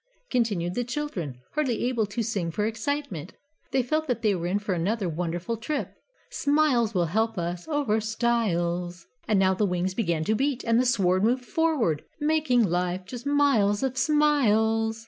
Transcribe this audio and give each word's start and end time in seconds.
continued 0.31 0.73
the 0.73 0.83
children, 0.83 1.37
hardly 1.51 1.83
able 1.85 2.07
to 2.07 2.23
sing 2.23 2.49
for 2.49 2.65
excitement. 2.65 3.33
They 3.69 3.83
felt 3.83 4.07
that 4.07 4.23
they 4.23 4.33
were 4.33 4.47
in 4.47 4.57
for 4.57 4.73
another 4.73 5.07
wonderful 5.07 5.57
trip. 5.57 5.93
"Smiles 6.31 6.95
will 6.95 7.05
help 7.05 7.37
us 7.37 7.67
Over 7.67 8.01
stiles." 8.01 9.05
And 9.27 9.37
now 9.37 9.53
the 9.53 9.67
wings 9.67 9.93
began 9.93 10.23
to 10.23 10.33
beat, 10.33 10.63
and 10.63 10.79
the 10.79 10.87
sword 10.87 11.23
moved 11.23 11.45
forward 11.45 12.03
"Making 12.19 12.63
life 12.63 13.05
Just 13.05 13.27
miles 13.27 13.83
of 13.83 13.95
Smiles!" 13.95 14.99